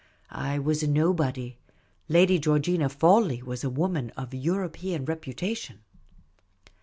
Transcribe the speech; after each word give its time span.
I 0.33 0.57
was 0.57 0.81
a 0.81 0.87
nobody; 0.87 1.59
Lady 2.07 2.39
Georgina 2.39 2.89
Fawley 2.89 3.43
was 3.43 3.63
a 3.63 3.69
woman 3.69 4.09
of 4.17 4.33
European 4.33 5.05
reputation. 5.05 5.81